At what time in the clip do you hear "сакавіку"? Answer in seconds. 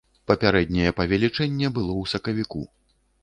2.13-2.61